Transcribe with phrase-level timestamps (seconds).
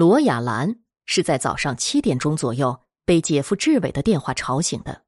[0.00, 5.04] 罗雅兰是在早上七点钟左右被姐夫志伟的电话吵醒的。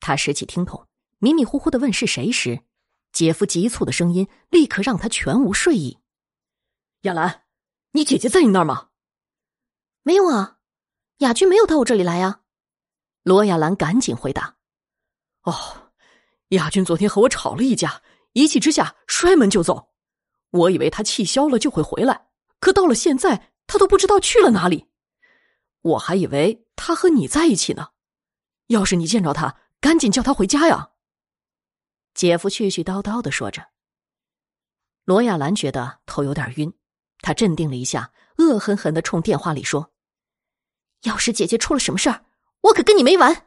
[0.00, 0.86] 他拾起听筒，
[1.16, 2.60] 迷迷糊糊的问是谁时，
[3.10, 6.00] 姐夫急促的声音立刻让他全无睡意。
[7.04, 7.44] 亚兰，
[7.92, 8.88] 你姐姐在你那儿吗？
[10.02, 10.58] 没有啊，
[11.20, 12.42] 雅君没有到我这里来呀。
[13.22, 14.58] 罗雅兰赶紧回答
[15.44, 15.92] ：“哦，
[16.48, 18.02] 雅君昨天和我吵了一架，
[18.34, 19.94] 一气之下摔门就走。
[20.50, 22.28] 我以为他气消了就会回来，
[22.60, 24.88] 可到了现在，他都不知道去了哪里。
[25.82, 27.90] 我还以为他和你在一起呢。
[28.68, 30.90] 要是你见着他，赶紧叫他回家呀。”
[32.14, 33.68] 姐夫絮絮叨叨的说着。
[35.04, 36.72] 罗亚兰觉得头有点晕，
[37.20, 39.92] 她镇定了一下，恶狠狠的冲电话里说
[41.04, 42.24] ：“要是姐姐出了什么事儿，
[42.62, 43.46] 我可跟你没完。”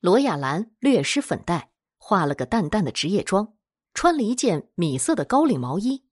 [0.00, 3.54] 罗亚兰略施粉黛，化了个淡淡的职业妆，
[3.92, 6.06] 穿了一件米色的高领毛衣，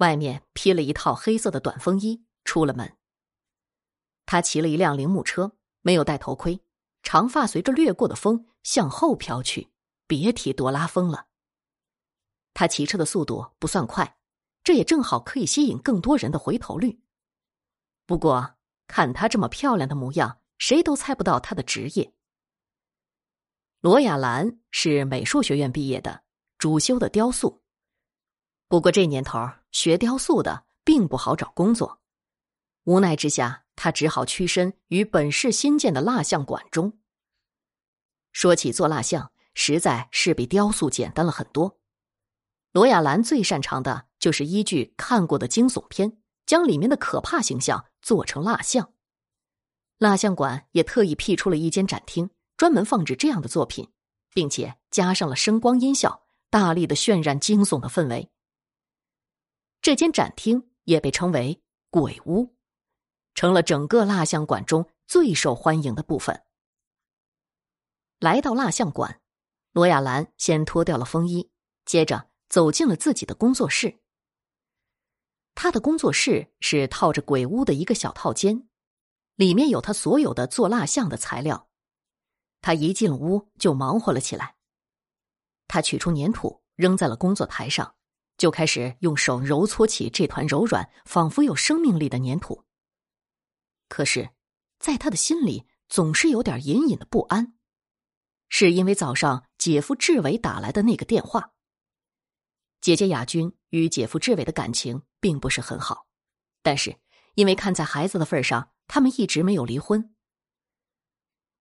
[0.00, 2.96] 外面披了一套黑色的短风衣，出了门。
[4.24, 6.60] 他骑了一辆铃木车，没有戴头盔，
[7.02, 9.68] 长发随着掠过的风向后飘去，
[10.06, 11.26] 别提多拉风了。
[12.54, 14.16] 他骑车的速度不算快，
[14.64, 17.00] 这也正好可以吸引更多人的回头率。
[18.06, 22.14] 不过，看他这么漂亮的模样，谁都猜不到他的职业。
[23.80, 26.24] 罗亚兰是美术学院毕业的，
[26.56, 27.62] 主修的雕塑。
[28.66, 29.38] 不过这年头
[29.72, 32.00] 学雕塑的并不好找工作，
[32.84, 36.98] 无奈之下，他只好屈身于本市新建的蜡像馆中。
[38.32, 41.78] 说起做蜡像，实在是比雕塑简单了很多。
[42.72, 48.92] 罗亚兰最擅长的就是依据看过的惊悚片，将里面的可怕形象做成蜡像。
[49.98, 53.88] 蜡像馆也特意辟出了一间展厅，专门放置这样的作品，
[54.32, 58.30] 并且加上了声光音效，大力的渲染惊悚的氛围。
[59.82, 62.54] 这间展厅也被称为“鬼屋”，
[63.34, 66.42] 成了整个蜡像馆中最受欢迎的部分。
[68.18, 69.20] 来到蜡像馆，
[69.72, 71.50] 罗亚兰先脱掉了风衣，
[71.84, 72.30] 接着。
[72.50, 74.00] 走进了自己的工作室。
[75.54, 78.68] 他的工作室是套着鬼屋的一个小套间，
[79.36, 81.68] 里面有他所有的做蜡像的材料。
[82.60, 84.56] 他一进屋就忙活了起来。
[85.68, 87.94] 他取出粘土扔在了工作台上，
[88.40, 92.64] 就开始用手揉搓起这团柔软、仿佛有生命力的粘土。
[93.86, 94.30] 可是，
[94.78, 97.52] 在他的心里总是有点隐隐的不安，
[98.48, 101.52] 是因为早上姐夫志伟打来的那个电话。
[102.80, 106.06] 姐姐雅君与姐夫志伟的感情并不是很好，
[106.62, 106.96] 但是
[107.34, 110.14] 因为看在孩子的份上，他们一直没有离婚。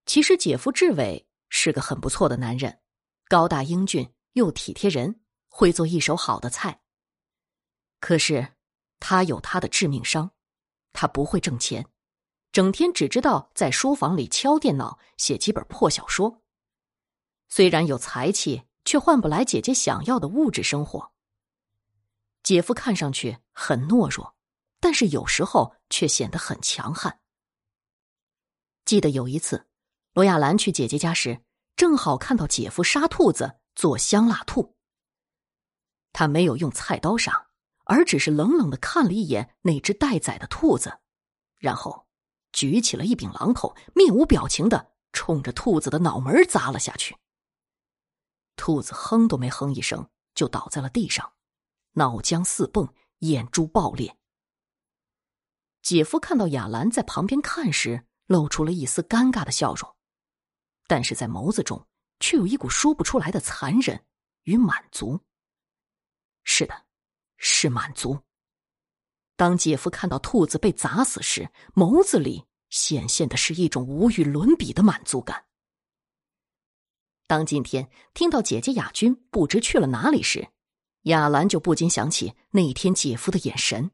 [0.05, 2.79] 其实姐夫志伟是个很不错的男人，
[3.27, 5.19] 高大英俊又体贴人，
[5.49, 6.79] 会做一手好的菜。
[7.99, 8.53] 可是
[9.01, 10.31] 他有他的致命伤，
[10.93, 11.85] 他不会挣钱，
[12.53, 16.41] 整天只知道在书房里敲电脑写几本破小说。
[17.49, 18.63] 虽然有才气。
[18.85, 21.11] 却换不来姐姐想要的物质生活。
[22.41, 24.35] 姐夫看上去很懦弱，
[24.79, 27.19] 但是有时候却显得很强悍。
[28.85, 29.67] 记得有一次，
[30.13, 31.43] 罗亚兰去姐姐家时，
[31.75, 34.75] 正好看到姐夫杀兔子做香辣兔。
[36.11, 37.47] 他没有用菜刀杀，
[37.85, 40.99] 而只是冷冷的看了一眼那只待宰的兔子，
[41.57, 42.07] 然后
[42.51, 47.17] 举起了一柄榔头，面无表情的冲着兔子的脑门砸了下去。
[48.55, 51.33] 兔子哼都没哼一声，就倒在了地上，
[51.93, 54.17] 脑浆四迸，眼珠爆裂。
[55.81, 59.95] 姐夫看到雅兰在旁边看时，露出了一丝尴尬的笑容，
[60.87, 61.87] 但是在眸子中
[62.19, 64.03] 却有一股说不出来的残忍
[64.43, 65.21] 与满足。
[66.59, 66.85] 是的，
[67.37, 68.19] 是满足。
[69.37, 75.45] 当姐夫看到兔子被砸死时，眸子里显现的是一种无与伦比的满足感。
[77.27, 80.49] 当今天听到姐姐雅君不知去了哪里时，
[81.03, 83.91] 雅兰就不禁想起那一天姐夫的眼神，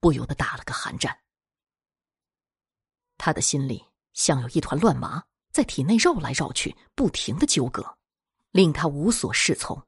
[0.00, 1.20] 不由得打了个寒战。
[3.18, 3.84] 他的心里
[4.14, 5.22] 像有一团乱麻
[5.52, 7.96] 在体内绕来绕去，不停的纠葛，
[8.50, 9.80] 令他无所适从。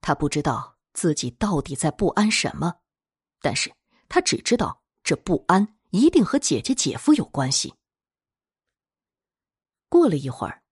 [0.00, 2.80] 他不知道自己到底在不安什么，
[3.40, 3.74] 但是
[4.08, 7.74] 他只知道这不安一定和姐姐姐夫有关系。
[9.88, 10.62] 过了一会儿。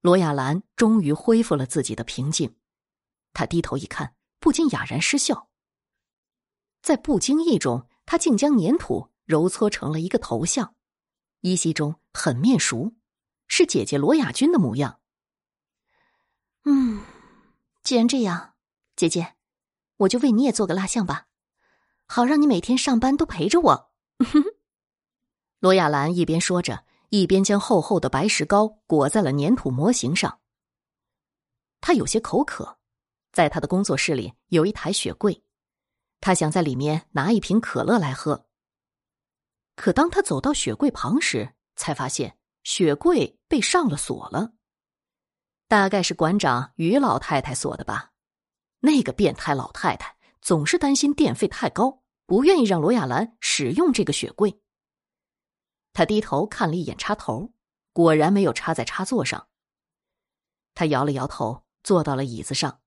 [0.00, 2.58] 罗亚兰终于恢复了自己的平静，
[3.32, 5.48] 他低头一看，不禁哑然失笑。
[6.82, 10.74] 在不经意中，他竟将粘土揉搓成了一个头像，
[11.40, 12.92] 依稀中很面熟，
[13.48, 15.00] 是姐姐罗雅君的模样。
[16.64, 17.02] 嗯，
[17.82, 18.56] 既然这样，
[18.96, 19.33] 姐姐，
[19.98, 21.26] 我就为你也做个蜡像吧。
[22.06, 23.92] 好让你每天上班都陪着我。
[25.60, 30.40] 罗亚兰一边说着，一边将厚厚的白石膏裹在了粘土模型上。
[31.80, 32.78] 他有些口渴，
[33.32, 35.42] 在他的工作室里有一台雪柜，
[36.20, 38.46] 他想在里面拿一瓶可乐来喝。
[39.76, 44.52] 可当他走到雪柜旁时，才发现雪柜被上了锁了。
[45.66, 48.12] 大概是馆长于老太太锁的吧。
[48.84, 54.60] 那个变态老太太总是担心电费太高，不愿意让罗亚兰使用这个雪柜。
[55.92, 57.52] 他低头看了一眼插头，
[57.92, 59.48] 果然没有插在插座上。
[60.74, 61.64] 他摇了摇头。
[61.84, 62.80] 坐到了椅子上，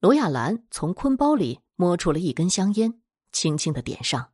[0.00, 3.00] 罗亚兰从坤包里摸出了一根香烟，
[3.30, 4.32] 轻轻的点上，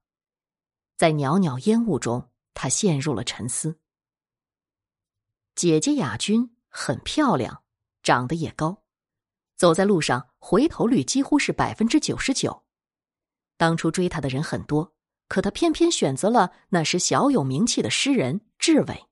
[0.96, 3.78] 在袅袅烟雾中，她陷入了沉思。
[5.54, 7.62] 姐姐雅君很漂亮，
[8.02, 8.83] 长得也高，
[9.56, 12.64] 走在路上回头率几乎是百分之九十九。
[13.56, 14.94] 当初追她的人很多，
[15.28, 19.06] 可她偏偏选择了那时小有名气的诗人志伟。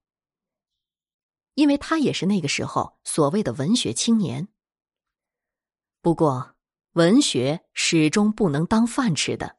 [1.55, 4.47] 因为他也是那个时候所谓的文学青年。
[6.01, 6.55] 不过，
[6.93, 9.57] 文学始终不能当饭吃的。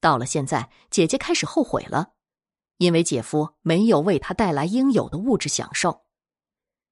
[0.00, 2.12] 到了现在，姐姐开始后悔了，
[2.76, 6.04] 因为姐夫没有为她带来应有的物质享受。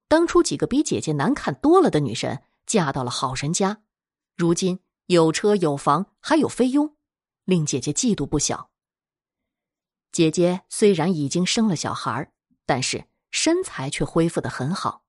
[0.08, 3.82] 当初几个比姐姐难看多了的女神嫁到了好人家，
[4.36, 6.94] 如今有车有房还有菲佣，
[7.42, 8.70] 令姐姐嫉妒不小。
[10.12, 12.30] 姐姐虽然已经生了小孩，
[12.64, 13.08] 但是。
[13.30, 15.04] 身材却恢复的很好，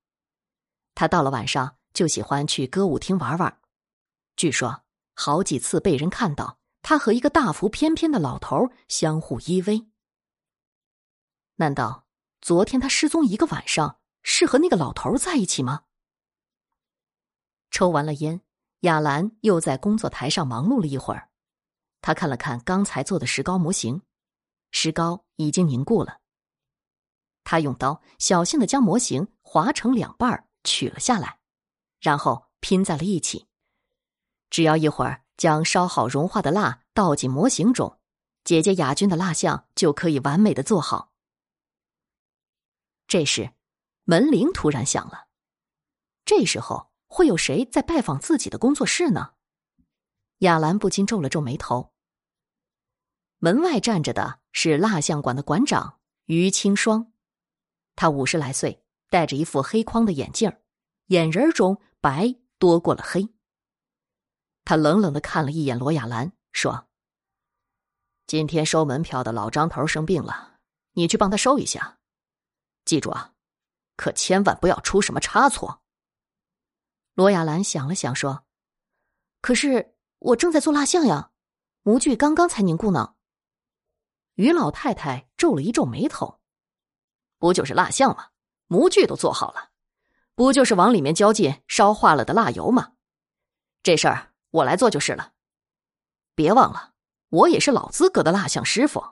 [0.93, 3.61] 她到了晚上就喜欢去歌舞厅玩玩。
[4.35, 4.83] 据说
[5.15, 9.87] 好几次被人看到她和一个大腹翩翩的老头相互依偎。
[11.55, 12.07] 难道
[12.41, 15.85] 昨天他失踪一个晚上是和那个老头在一起吗？
[17.71, 18.41] 抽完了烟，
[18.81, 21.29] 亚兰又在工作台上忙碌了一会儿。
[22.01, 24.01] 他看了看刚才做的石膏模型，
[24.71, 26.19] 石膏已经凝固了。
[27.43, 31.39] 他用刀小心的将模型划成两半取了下来，
[31.99, 33.47] 然后拼在了一起。
[34.49, 37.99] 只要一会儿将烧好融化的蜡倒进模型中，
[38.43, 41.11] 姐姐雅君的蜡像就可以完美的做好。
[43.07, 43.53] 这时，
[44.03, 45.27] 门铃突然响了。
[46.25, 49.33] 这时候会有谁在拜访自己的工作室呢？
[50.37, 51.91] 亚兰不禁皱了皱眉头。
[53.39, 57.11] 门外站着的是蜡像馆的馆长于清霜。
[57.95, 60.55] 他五十来岁，戴着一副黑框的眼镜
[61.07, 63.29] 眼仁中白多过了黑。
[64.63, 66.87] 他冷冷的看了一眼罗亚兰，说
[68.27, 70.59] ：“今天收门票的老张头生病了，
[70.93, 71.99] 你去帮他收一下。
[72.85, 73.33] 记住啊，
[73.95, 75.78] 可千万不要出什么差错。”
[77.19, 78.45] 罗亚兰想了想，说
[79.43, 81.31] ：“可是我正在做蜡像呀，
[81.83, 83.15] 模具刚刚才凝固呢。”
[84.35, 86.39] 于老太太皱了一皱眉头。
[87.37, 88.27] 不就是蜡像吗？
[88.67, 89.71] 模具都做好了，
[90.33, 92.93] 不就是往里面浇进烧化了的蜡油吗？
[93.83, 95.33] 这事儿我来做就是了。
[96.35, 96.93] 别忘了，
[97.27, 99.03] 我也是老资格的蜡像师傅。